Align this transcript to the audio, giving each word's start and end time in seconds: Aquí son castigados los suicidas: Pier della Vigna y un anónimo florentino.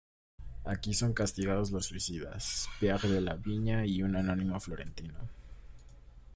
Aquí 0.65 0.95
son 0.95 1.13
castigados 1.13 1.69
los 1.69 1.85
suicidas: 1.85 2.67
Pier 2.79 2.99
della 3.01 3.35
Vigna 3.35 3.85
y 3.85 4.01
un 4.01 4.15
anónimo 4.15 4.59
florentino. 4.59 5.29